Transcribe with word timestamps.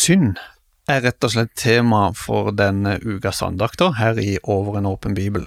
Synd 0.00 0.38
er 0.88 1.02
rett 1.04 1.24
og 1.26 1.32
slett 1.34 1.52
tema 1.60 2.06
for 2.16 2.54
denne 2.56 2.96
ukas 3.02 3.42
andakter 3.44 3.98
her 3.98 4.16
i 4.22 4.38
Over 4.48 4.78
en 4.78 4.88
åpen 4.88 5.12
bibel. 5.16 5.44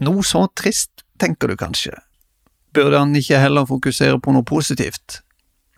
Noe 0.00 0.24
så 0.24 0.46
trist, 0.56 1.04
tenker 1.20 1.50
du 1.50 1.56
kanskje. 1.60 1.92
Burde 2.72 3.02
han 3.02 3.12
ikke 3.18 3.40
heller 3.42 3.68
fokusere 3.68 4.20
på 4.24 4.32
noe 4.32 4.46
positivt? 4.46 5.20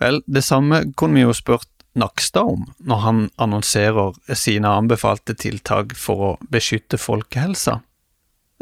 Vel, 0.00 0.22
det 0.26 0.44
samme 0.46 0.84
kunne 0.94 1.18
vi 1.18 1.26
jo 1.26 1.34
spurt 1.36 1.68
Nakstad 1.98 2.46
om 2.46 2.68
når 2.86 3.00
han 3.02 3.20
annonserer 3.42 4.14
sine 4.38 4.70
anbefalte 4.70 5.34
tiltak 5.34 5.96
for 5.98 6.22
å 6.22 6.34
beskytte 6.52 7.00
folkehelsa. 7.00 7.80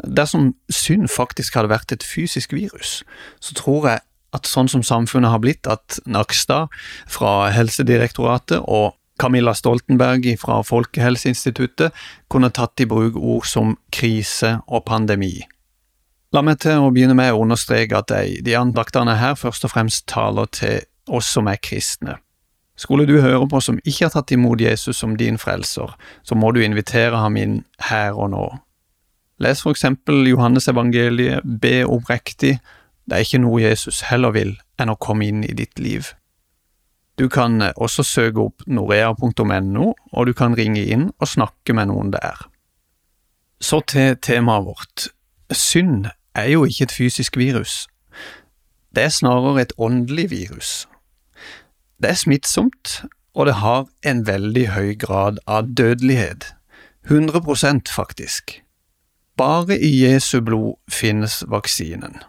Dersom 0.01 0.55
synd 0.73 1.11
faktisk 1.13 1.59
hadde 1.59 1.69
vært 1.69 1.93
et 1.93 2.05
fysisk 2.07 2.55
virus, 2.57 3.03
så 3.43 3.53
tror 3.53 3.91
jeg 3.91 4.05
at 4.33 4.49
sånn 4.49 4.69
som 4.71 4.81
samfunnet 4.85 5.29
har 5.33 5.41
blitt, 5.43 5.69
at 5.69 5.99
Nakstad 6.09 6.73
fra 7.09 7.51
Helsedirektoratet 7.53 8.65
og 8.65 8.95
Camilla 9.19 9.53
Stoltenberg 9.53 10.25
fra 10.39 10.61
Folkehelseinstituttet 10.63 11.95
kunne 12.31 12.51
tatt 12.55 12.79
i 12.79 12.87
bruk 12.89 13.17
ord 13.19 13.47
som 13.47 13.75
krise 13.91 14.57
og 14.67 14.85
pandemi. 14.87 15.35
La 16.31 16.43
meg 16.45 16.59
til 16.61 16.83
å 16.83 16.91
begynne 16.93 17.17
med 17.17 17.33
å 17.33 17.41
understreke 17.43 17.97
at 17.97 18.11
de, 18.11 18.39
de 18.45 18.55
andaktene 18.55 19.17
her 19.17 19.35
først 19.39 19.65
og 19.65 19.73
fremst 19.73 20.05
taler 20.11 20.49
til 20.53 20.83
oss 21.09 21.31
som 21.33 21.49
er 21.49 21.57
kristne. 21.57 22.19
Skulle 22.79 23.07
du 23.09 23.17
høre 23.19 23.47
på 23.49 23.59
som 23.59 23.79
ikke 23.83 24.05
har 24.05 24.13
tatt 24.13 24.31
imot 24.31 24.61
Jesus 24.61 25.01
som 25.01 25.17
din 25.19 25.39
frelser, 25.41 25.91
så 26.23 26.35
må 26.37 26.53
du 26.55 26.61
invitere 26.63 27.17
ham 27.19 27.35
inn 27.35 27.63
her 27.89 28.15
og 28.15 28.31
nå. 28.31 28.45
Les 29.43 29.63
for 29.63 29.75
eksempel 29.75 30.27
Johannes 30.29 30.69
evangeliet, 30.71 31.43
be 31.43 31.81
oppriktig, 31.87 32.59
det 33.09 33.17
er 33.17 33.25
ikke 33.25 33.41
noe 33.41 33.63
Jesus 33.63 34.03
heller 34.07 34.31
vil 34.35 34.53
enn 34.79 34.93
å 34.93 34.99
komme 35.01 35.27
inn 35.27 35.43
i 35.43 35.55
ditt 35.57 35.79
liv. 35.81 36.13
Du 37.19 37.27
kan 37.29 37.61
eh, 37.61 37.73
også 37.75 38.03
søke 38.03 38.39
opp 38.47 38.63
norea.no, 38.67 39.93
og 40.11 40.27
du 40.27 40.33
kan 40.33 40.55
ringe 40.57 40.85
inn 40.85 41.09
og 41.19 41.27
snakke 41.27 41.75
med 41.75 41.91
noen 41.91 42.13
der. 42.15 42.47
Så 43.59 43.81
til 43.91 44.15
temaet 44.23 44.65
vårt. 44.65 45.09
Synd 45.51 46.07
er 46.35 46.47
jo 46.53 46.63
ikke 46.63 46.87
et 46.87 46.95
fysisk 46.95 47.37
virus. 47.37 47.87
Det 48.95 49.03
er 49.03 49.11
snarere 49.13 49.61
et 49.61 49.73
åndelig 49.77 50.29
virus. 50.31 50.87
Det 51.99 52.09
er 52.09 52.15
smittsomt, 52.15 53.03
og 53.35 53.45
det 53.45 53.59
har 53.59 53.85
en 54.07 54.23
veldig 54.27 54.65
høy 54.71 54.95
grad 54.99 55.43
av 55.47 55.67
dødelighet. 55.75 56.53
100% 57.09 57.91
faktisk. 57.91 58.61
Bare 59.37 59.75
i 59.79 59.91
Jesu 60.03 60.39
blod 60.41 60.79
finnes 60.91 61.43
vaksinen. 61.47 62.19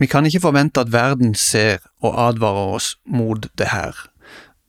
Vi 0.00 0.08
kan 0.08 0.24
ikke 0.24 0.40
forvente 0.46 0.80
at 0.80 0.92
verden 0.94 1.34
ser 1.36 1.82
og 2.00 2.16
advarer 2.16 2.76
oss 2.78 2.94
mot 3.04 3.44
det 3.60 3.68
her. 3.68 3.96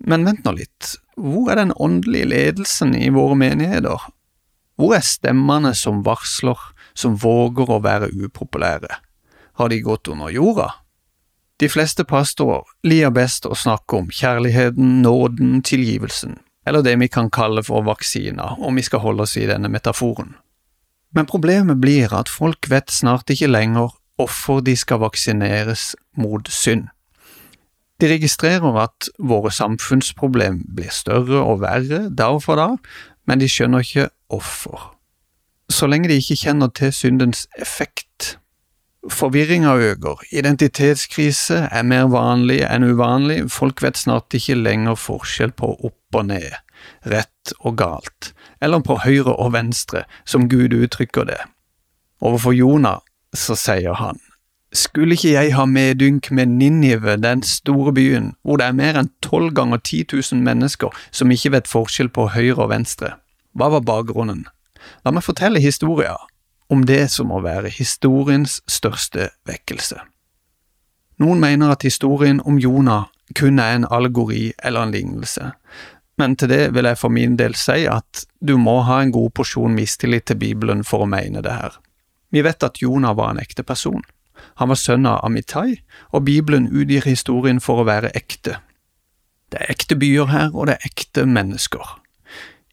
Men 0.04 0.26
vent 0.28 0.44
nå 0.44 0.52
litt, 0.58 0.98
hvor 1.16 1.52
er 1.52 1.62
den 1.62 1.72
åndelige 1.80 2.28
ledelsen 2.28 2.92
i 2.98 3.08
våre 3.16 3.38
menigheter? 3.40 4.10
Hvor 4.76 4.98
er 4.98 5.06
stemmene 5.06 5.72
som 5.78 6.02
varsler, 6.04 6.60
som 6.94 7.16
våger 7.22 7.72
å 7.72 7.80
være 7.86 8.12
upopulære? 8.12 9.00
Har 9.56 9.72
de 9.72 9.80
gått 9.86 10.10
under 10.12 10.34
jorda? 10.34 10.68
De 11.62 11.70
fleste 11.70 12.04
pastorer 12.10 12.66
liker 12.84 13.14
best 13.14 13.46
å 13.46 13.56
snakke 13.56 14.02
om 14.02 14.10
kjærligheten, 14.12 15.00
nåden, 15.06 15.62
tilgivelsen, 15.62 16.40
eller 16.66 16.84
det 16.84 16.98
vi 16.98 17.08
kan 17.08 17.30
kalle 17.32 17.64
for 17.64 17.86
vaksiner, 17.86 18.58
om 18.60 18.76
vi 18.76 18.84
skal 18.84 19.04
holde 19.06 19.28
oss 19.28 19.38
i 19.38 19.46
denne 19.48 19.70
metaforen. 19.70 20.34
Men 21.14 21.30
problemet 21.30 21.78
blir 21.78 22.12
at 22.18 22.32
folk 22.32 22.68
vet 22.72 22.90
snart 22.90 23.30
ikke 23.30 23.52
lenger 23.52 23.94
hvorfor 24.22 24.62
de 24.62 24.76
skal 24.78 25.02
vaksineres 25.02 25.96
mot 26.18 26.50
synd. 26.50 26.90
De 28.02 28.10
registrerer 28.10 28.78
at 28.82 29.10
våre 29.20 29.52
samfunnsproblem 29.54 30.64
blir 30.76 30.90
større 30.94 31.44
og 31.44 31.62
verre 31.62 32.08
dag 32.10 32.40
for 32.42 32.58
dag, 32.58 32.78
men 33.30 33.42
de 33.42 33.50
skjønner 33.50 33.86
ikke 33.86 34.10
hvorfor. 34.30 34.96
Så 35.70 35.88
lenge 35.88 36.10
de 36.10 36.18
ikke 36.20 36.40
kjenner 36.40 36.72
til 36.74 36.94
syndens 36.94 37.48
effekt. 37.62 38.38
Forvirringa 39.10 39.76
øker, 39.78 40.22
identitetskrise 40.32 41.68
er 41.72 41.86
mer 41.86 42.10
vanlig 42.14 42.60
enn 42.68 42.86
uvanlig, 42.86 43.48
folk 43.50 43.82
vet 43.82 43.98
snart 43.98 44.34
ikke 44.38 44.60
lenger 44.60 44.98
forskjell 44.98 45.54
på 45.58 45.72
opp 45.74 46.18
og 46.18 46.28
ned, 46.30 46.52
rett 47.10 47.54
og 47.60 47.80
galt, 47.82 48.34
eller 48.62 48.84
på 48.86 49.00
høyre 49.06 49.34
og 49.34 49.54
venstre, 49.54 50.04
som 50.26 50.50
Gud 50.50 50.74
uttrykker 50.78 51.26
det. 51.30 51.40
Overfor 52.22 52.54
Jonah 52.54 53.02
så 53.38 53.56
sier 53.60 53.96
han, 54.00 54.20
skulle 54.74 55.16
ikke 55.18 55.34
jeg 55.34 55.54
ha 55.56 55.66
medynk 55.68 56.30
med 56.32 56.54
Ninive, 56.60 57.18
den 57.20 57.44
store 57.44 57.94
byen, 57.94 58.32
hvor 58.44 58.60
det 58.60 58.70
er 58.70 58.78
mer 58.78 59.00
enn 59.00 59.12
tolv 59.24 59.54
ganger 59.56 59.82
10 59.84 60.06
000 60.34 60.44
mennesker 60.46 60.96
som 61.12 61.32
ikke 61.32 61.54
vet 61.58 61.72
forskjell 61.72 62.12
på 62.14 62.30
høyre 62.36 62.60
og 62.66 62.72
venstre? 62.72 63.16
Hva 63.56 63.72
var 63.74 63.84
bakgrunnen? 63.88 64.46
La 65.06 65.12
meg 65.12 65.26
fortelle 65.26 65.62
historia 65.62 66.16
om 66.72 66.86
det 66.88 67.10
som 67.12 67.28
må 67.32 67.42
være 67.44 67.72
historiens 67.76 68.62
største 68.70 69.30
vekkelse. 69.48 70.00
Noen 71.22 71.42
mener 71.44 71.74
at 71.74 71.84
historien 71.86 72.40
om 72.48 72.58
Jonah 72.58 73.10
kun 73.38 73.60
er 73.60 73.76
en 73.76 73.88
allegori 73.92 74.54
eller 74.64 74.88
en 74.88 74.96
lignelse, 74.96 75.52
men 76.18 76.36
til 76.36 76.52
det 76.52 76.64
vil 76.76 76.88
jeg 76.88 77.00
for 77.00 77.14
min 77.14 77.36
del 77.40 77.56
si 77.60 77.86
at 77.90 78.24
du 78.40 78.56
må 78.58 78.82
ha 78.88 79.02
en 79.02 79.14
god 79.14 79.32
porsjon 79.38 79.76
mistillit 79.76 80.28
til 80.30 80.40
Bibelen 80.42 80.84
for 80.88 81.04
å 81.04 81.10
mene 81.10 81.44
det 81.44 81.54
her. 81.54 81.78
Vi 82.32 82.44
vet 82.44 82.64
at 82.64 82.82
Jonah 82.82 83.16
var 83.18 83.32
en 83.32 83.40
ekte 83.40 83.64
person. 83.64 84.04
Han 84.58 84.72
var 84.72 84.80
sønn 84.80 85.06
av 85.06 85.26
Amitai, 85.26 85.82
og 86.12 86.26
Bibelen 86.26 86.70
utgir 86.72 87.06
historien 87.06 87.60
for 87.62 87.82
å 87.82 87.88
være 87.88 88.14
ekte. 88.18 88.58
Det 89.52 89.60
er 89.60 89.74
ekte 89.74 89.98
byer 90.00 90.32
her, 90.32 90.54
og 90.56 90.68
det 90.70 90.78
er 90.78 90.88
ekte 90.92 91.26
mennesker. 91.28 91.98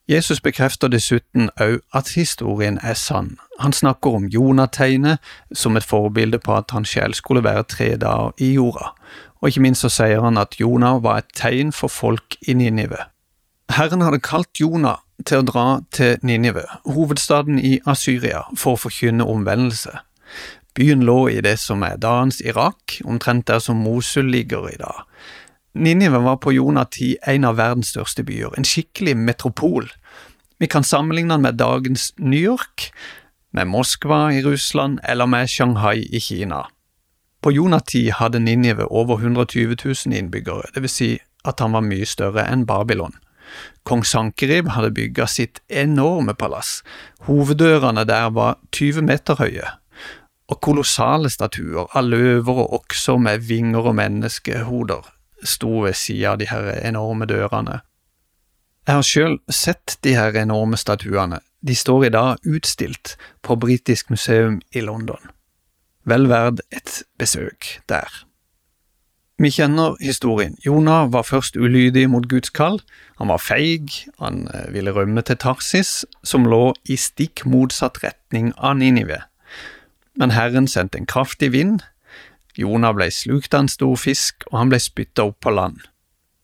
Jesus 0.08 0.40
bekrefter 0.40 0.88
dessuten 0.88 1.50
òg 1.60 1.82
at 1.92 2.14
historien 2.16 2.78
er 2.82 2.94
sann. 2.96 3.34
Han 3.60 3.74
snakker 3.76 4.14
om 4.16 4.28
Jonategnet 4.32 5.18
som 5.52 5.76
et 5.76 5.84
forbilde 5.84 6.38
på 6.40 6.54
at 6.56 6.72
hans 6.72 6.94
sjel 6.94 7.12
skulle 7.14 7.44
være 7.44 7.66
tre 7.68 7.90
dager 8.00 8.32
i 8.40 8.54
jorda, 8.54 8.94
og 9.40 9.50
ikke 9.50 9.66
minst 9.66 9.84
så 9.84 9.90
sier 9.92 10.24
han 10.24 10.40
at 10.40 10.56
Jonah 10.60 11.02
var 11.04 11.20
et 11.20 11.34
tegn 11.36 11.74
for 11.76 11.92
folk 11.92 12.38
i 12.48 12.56
Ninive. 12.56 13.04
Herren 13.68 14.00
hadde 14.00 14.22
kalt 14.24 14.56
Jonah 14.60 15.02
til 15.26 15.42
å 15.42 15.46
dra 15.46 15.66
til 15.94 16.18
Ninive, 16.22 16.64
hovedstaden 16.86 17.58
i 17.58 17.78
Asyria, 17.86 18.44
for 18.56 18.76
å 18.76 18.82
forkynne 18.86 19.26
omvendelse. 19.26 19.96
Byen 20.78 21.02
lå 21.02 21.28
i 21.32 21.40
det 21.42 21.56
som 21.58 21.82
er 21.82 21.98
dagens 21.98 22.40
Irak, 22.44 23.00
omtrent 23.04 23.48
der 23.48 23.58
som 23.58 23.80
Mosul 23.82 24.30
ligger 24.30 24.68
i 24.70 24.78
dag. 24.78 25.04
Ninive 25.74 26.20
var 26.22 26.38
på 26.42 26.52
Jonah-tid 26.54 27.16
en 27.26 27.44
av 27.44 27.58
verdens 27.58 27.92
største 27.94 28.24
byer, 28.26 28.54
en 28.56 28.66
skikkelig 28.66 29.16
metropol. 29.18 29.90
Vi 30.58 30.66
kan 30.66 30.86
sammenligne 30.86 31.34
den 31.34 31.46
med 31.46 31.58
dagens 31.58 32.12
New 32.18 32.40
York, 32.40 32.90
med 33.52 33.66
Moskva 33.66 34.28
i 34.34 34.42
Russland 34.42 35.00
eller 35.04 35.26
med 35.26 35.50
Shanghai 35.50 36.06
i 36.12 36.20
Kina. 36.20 36.66
På 37.42 37.52
Jonah-tid 37.54 38.12
hadde 38.18 38.40
Ninive 38.40 38.86
over 38.90 39.18
120 39.18 39.76
000 39.84 40.14
innbyggere, 40.14 40.74
vil 40.74 40.90
si 40.90 41.18
at 41.44 41.60
han 41.60 41.72
var 41.72 41.86
mye 41.86 42.06
større 42.06 42.44
enn 42.50 42.66
Babylon. 42.66 43.14
Kong 43.88 44.04
Sankerib 44.04 44.70
hadde 44.74 44.92
bygga 44.96 45.26
sitt 45.30 45.60
enorme 45.68 46.34
palass. 46.34 46.82
Hoveddørene 47.28 48.04
der 48.08 48.30
var 48.36 48.58
20 48.72 49.06
meter 49.08 49.38
høye, 49.40 49.68
og 50.48 50.60
kolossale 50.64 51.30
statuer 51.32 51.88
av 51.92 52.08
løver 52.08 52.64
og 52.64 52.80
okser 52.82 53.20
med 53.20 53.44
vinger 53.48 53.90
og 53.90 53.98
menneskehoder 54.00 55.14
sto 55.44 55.84
ved 55.84 55.96
sida 55.96 56.32
av 56.32 56.40
de 56.40 56.48
her 56.50 56.72
enorme 56.82 57.28
dørene. 57.30 57.80
Jeg 58.88 58.96
har 58.96 59.04
sjøl 59.04 59.36
sett 59.52 59.98
de 60.02 60.14
her 60.16 60.36
enorme 60.40 60.78
statuene, 60.80 61.42
de 61.60 61.74
står 61.76 62.06
i 62.06 62.12
dag 62.14 62.46
utstilt 62.46 63.16
på 63.44 63.58
Britisk 63.60 64.10
museum 64.10 64.60
i 64.72 64.80
London. 64.80 65.20
Vel 66.08 66.28
verd 66.30 66.62
et 66.72 67.02
besøk 67.20 67.78
der. 67.90 68.08
Vi 69.38 69.52
kjenner 69.54 69.94
historien. 70.02 70.56
Jonah 70.66 71.12
var 71.12 71.22
først 71.22 71.56
ulydig 71.56 72.08
mot 72.10 72.24
Guds 72.26 72.50
kall. 72.50 72.80
Han 73.20 73.30
var 73.30 73.38
feig, 73.38 73.92
han 74.18 74.48
eh, 74.50 74.66
ville 74.74 74.90
rømme 74.90 75.22
til 75.22 75.38
Tarsis, 75.38 76.02
som 76.26 76.48
lå 76.50 76.72
i 76.90 76.96
stikk 76.98 77.44
motsatt 77.46 78.00
retning 78.02 78.50
av 78.58 78.80
Ninive. 78.80 79.20
Men 80.18 80.34
Herren 80.34 80.66
sendte 80.66 80.98
en 80.98 81.06
kraftig 81.06 81.52
vind. 81.54 81.84
Jonah 82.58 82.90
ble 82.96 83.06
slukt 83.14 83.54
av 83.54 83.68
en 83.68 83.70
stor 83.70 83.94
fisk, 83.94 84.42
og 84.50 84.58
han 84.58 84.74
ble 84.74 84.82
spytta 84.82 85.28
opp 85.30 85.38
på 85.46 85.54
land. 85.54 85.86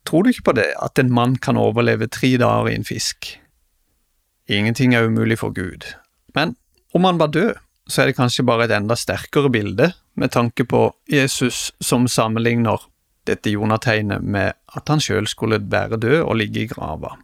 Tror 0.06 0.22
du 0.22 0.30
ikke 0.30 0.52
på 0.52 0.58
det, 0.60 0.70
at 0.78 1.00
en 1.00 1.10
mann 1.10 1.34
kan 1.34 1.58
overleve 1.58 2.06
tre 2.06 2.36
dager 2.38 2.70
i 2.70 2.78
en 2.78 2.86
fisk? 2.86 3.32
Ingenting 4.46 4.94
er 4.94 5.08
umulig 5.08 5.40
for 5.42 5.50
Gud. 5.50 5.82
Men 6.36 6.54
om 6.94 7.10
han 7.10 7.18
var 7.18 7.34
død, 7.34 7.58
så 7.88 8.02
er 8.02 8.10
det 8.10 8.16
kanskje 8.18 8.46
bare 8.46 8.66
et 8.66 8.74
enda 8.74 8.96
sterkere 8.96 9.50
bilde, 9.52 9.92
med 10.14 10.32
tanke 10.32 10.64
på 10.64 10.86
Jesus 11.10 11.72
som 11.82 12.06
sammenligner 12.08 12.84
dette 13.26 13.50
Jonategnet 13.50 14.22
med 14.22 14.52
at 14.76 14.90
han 14.92 15.00
sjøl 15.02 15.26
skulle 15.28 15.58
være 15.58 15.98
død 16.00 16.20
og 16.22 16.36
ligge 16.38 16.64
i 16.64 16.68
grava. 16.70 17.14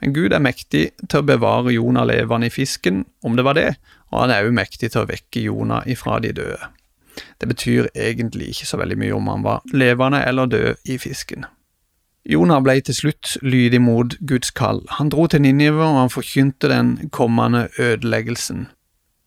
Men 0.00 0.14
Gud 0.16 0.34
er 0.36 0.44
mektig 0.44 0.90
til 1.08 1.22
å 1.22 1.26
bevare 1.26 1.74
Jonah 1.74 2.06
levende 2.08 2.50
i 2.50 2.54
fisken, 2.54 3.04
om 3.24 3.36
det 3.38 3.46
var 3.46 3.56
det, 3.58 3.70
og 4.12 4.22
han 4.22 4.34
er 4.34 4.46
òg 4.46 4.56
mektig 4.56 4.92
til 4.92 5.04
å 5.04 5.10
vekke 5.10 5.46
Jonah 5.48 5.86
ifra 5.88 6.20
de 6.22 6.34
døde. 6.36 6.70
Det 7.40 7.48
betyr 7.48 7.88
egentlig 7.96 8.52
ikke 8.52 8.68
så 8.68 8.80
veldig 8.80 8.98
mye 9.00 9.16
om 9.16 9.28
han 9.32 9.44
var 9.44 9.64
levende 9.72 10.20
eller 10.24 10.50
død 10.52 10.92
i 10.92 10.98
fisken. 11.00 11.48
Jonah 12.26 12.58
ble 12.60 12.80
til 12.82 12.96
slutt 12.96 13.36
lydig 13.46 13.78
mot 13.80 14.16
Guds 14.26 14.50
kall. 14.50 14.82
Han 14.98 15.12
dro 15.14 15.28
til 15.30 15.44
Ninive, 15.44 15.84
og 15.84 16.00
han 16.00 16.10
forkynte 16.10 16.68
den 16.72 16.96
kommende 17.14 17.68
ødeleggelsen. 17.78 18.66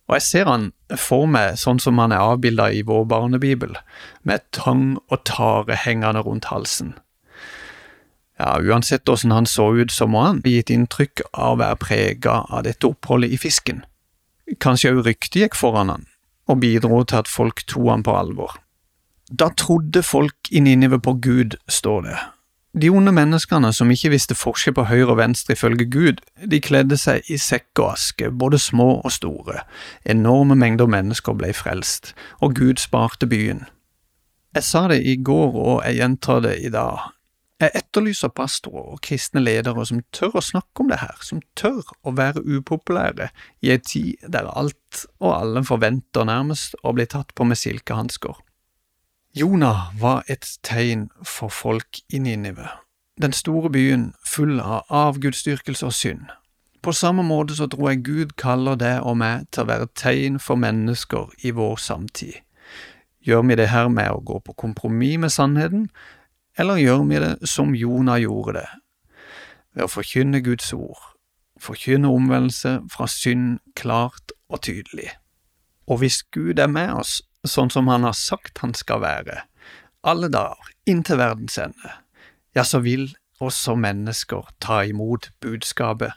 Og 0.09 0.17
jeg 0.17 0.25
ser 0.25 0.49
han 0.49 0.71
for 0.97 1.29
meg 1.29 1.59
sånn 1.61 1.77
som 1.81 1.99
han 2.01 2.13
er 2.15 2.23
avbilda 2.33 2.71
i 2.73 2.81
vår 2.85 3.05
barnebibel, 3.11 3.75
med 4.25 4.41
tang 4.57 4.97
og 5.05 5.21
tare 5.29 5.77
hengende 5.77 6.23
rundt 6.25 6.49
halsen. 6.49 6.95
Ja, 8.39 8.55
uansett 8.57 9.09
åssen 9.11 9.35
han 9.35 9.45
så 9.45 9.67
ut, 9.75 9.91
så 9.91 10.07
må 10.09 10.23
han 10.23 10.41
gitt 10.41 10.71
inntrykk 10.73 11.21
av 11.33 11.57
å 11.57 11.59
være 11.61 11.79
prega 11.83 12.39
av 12.47 12.63
dette 12.65 12.87
oppholdet 12.89 13.35
i 13.35 13.37
fisken. 13.37 13.83
Kanskje 14.63 14.95
òg 14.95 15.03
ryktet 15.05 15.43
gikk 15.43 15.59
foran 15.59 15.93
han, 15.93 16.07
og 16.49 16.63
bidro 16.63 17.03
til 17.03 17.21
at 17.21 17.29
folk 17.29 17.61
tok 17.69 17.91
han 17.91 18.05
på 18.07 18.15
alvor. 18.17 18.57
Da 19.29 19.51
trodde 19.53 20.01
folk 20.01 20.49
i 20.49 20.63
Ninive 20.65 20.97
på 21.03 21.19
Gud, 21.21 21.59
står 21.69 22.01
det, 22.07 22.17
de 22.73 22.89
onde 22.93 23.11
menneskene 23.11 23.71
som 23.73 23.89
ikke 23.89 24.11
visste 24.13 24.35
forskjell 24.37 24.75
på 24.77 24.85
høyre 24.91 25.15
og 25.15 25.17
venstre 25.17 25.55
ifølge 25.55 25.87
Gud, 25.89 26.19
de 26.51 26.59
kledde 26.61 26.99
seg 27.01 27.25
i 27.25 27.37
sekk 27.41 27.81
og 27.81 27.95
aske, 27.95 28.29
både 28.29 28.59
små 28.61 28.99
og 29.01 29.11
store. 29.11 29.63
Enorme 30.05 30.57
mengder 30.59 30.89
mennesker 30.89 31.33
ble 31.33 31.49
frelst, 31.57 32.13
og 32.45 32.53
Gud 32.59 32.77
sparte 32.77 33.25
byen. 33.29 33.65
Jeg 34.53 34.65
sa 34.65 34.87
det 34.89 35.01
i 35.05 35.15
går, 35.17 35.55
og 35.57 35.81
jeg 35.85 35.97
gjentar 35.97 36.43
det 36.45 36.59
i 36.61 36.69
dag. 36.73 37.09
Jeg 37.59 37.73
etterlyser 37.75 38.31
pastorer 38.31 38.93
og 38.93 39.01
kristne 39.03 39.41
ledere 39.43 39.83
som 39.85 39.99
tør 40.15 40.37
å 40.39 40.43
snakke 40.45 40.83
om 40.83 40.91
det 40.93 41.01
her, 41.01 41.17
som 41.25 41.41
tør 41.59 41.81
å 42.07 42.13
være 42.15 42.45
upopulære 42.45 43.31
i 43.65 43.73
ei 43.73 43.81
tid 43.83 44.29
der 44.31 44.47
alt 44.47 45.01
og 45.19 45.33
alle 45.33 45.65
forventer 45.67 46.29
nærmest 46.29 46.77
å 46.85 46.93
bli 46.95 47.09
tatt 47.09 47.33
på 47.35 47.49
med 47.49 47.59
silkehansker. 47.59 48.37
Jonah 49.39 50.01
var 50.01 50.23
et 50.27 50.57
tegn 50.63 51.05
for 51.23 51.47
folk 51.47 52.01
i 52.09 52.19
Ninive, 52.19 52.67
den 53.21 53.31
store 53.31 53.69
byen 53.71 54.09
full 54.27 54.57
av 54.59 54.89
avgudsdyrkelse 54.89 55.85
og 55.85 55.93
synd. 55.95 56.25
På 56.83 56.91
samme 56.91 57.23
måte 57.23 57.55
så 57.55 57.69
tror 57.71 57.89
jeg 57.89 58.03
Gud 58.03 58.33
kaller 58.35 58.75
deg 58.75 58.99
og 58.99 59.15
meg 59.21 59.45
til 59.55 59.63
å 59.63 59.69
være 59.69 59.87
tegn 59.95 60.41
for 60.43 60.59
mennesker 60.59 61.31
i 61.47 61.53
vår 61.55 61.79
samtid. 61.79 62.33
Gjør 63.23 63.45
vi 63.47 63.55
det 63.61 63.69
her 63.71 63.87
med 63.87 64.11
å 64.11 64.19
gå 64.19 64.41
på 64.43 64.57
kompromiss 64.59 65.21
med 65.23 65.31
sannheten, 65.31 65.87
eller 66.59 66.83
gjør 66.83 67.07
vi 67.07 67.23
det 67.23 67.31
som 67.47 67.71
Jonah 67.75 68.19
gjorde 68.19 68.57
det, 68.59 68.67
ved 69.71 69.87
å 69.87 69.93
forkynne 69.93 70.43
Guds 70.43 70.73
ord, 70.75 70.99
forkynne 71.55 72.11
omvendelse 72.11 72.81
fra 72.91 73.07
synd 73.07 73.61
klart 73.79 74.35
og 74.49 74.65
tydelig? 74.67 75.13
Og 75.87 76.03
hvis 76.03 76.25
Gud 76.27 76.59
er 76.59 76.67
med 76.67 76.91
oss, 76.91 77.21
sånn 77.47 77.71
som 77.71 77.87
han 77.87 78.03
har 78.07 78.17
sagt 78.17 78.59
han 78.63 78.73
skal 78.77 79.03
være, 79.03 79.43
alle 80.07 80.29
dager, 80.31 80.71
inntil 80.87 81.19
verdens 81.19 81.57
ende, 81.59 81.93
ja, 82.55 82.63
så 82.63 82.81
vil 82.83 83.09
også 83.39 83.75
mennesker 83.79 84.49
ta 84.59 84.83
imot 84.87 85.29
budskapet. 85.43 86.15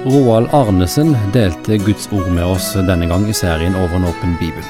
Roald 0.00 0.48
Arnesen 0.56 1.12
delte 1.34 1.76
Guds 1.84 2.08
ord 2.16 2.30
med 2.32 2.46
oss 2.46 2.72
denne 2.88 3.04
gang 3.10 3.26
i 3.28 3.36
serien 3.36 3.76
Over 3.76 3.98
en 3.98 4.08
åpen 4.08 4.32
bibel. 4.40 4.64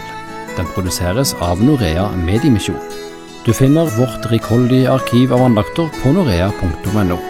Den 0.56 0.66
produseres 0.74 1.36
av 1.38 1.62
Norea 1.62 2.08
Mediemisjon. 2.18 2.80
Du 3.46 3.52
finner 3.54 3.92
vårt 3.94 4.26
rikholdige 4.32 4.90
arkiv 4.90 5.32
av 5.32 5.46
andakter 5.46 5.86
på 6.02 6.16
norea.no. 6.16 7.29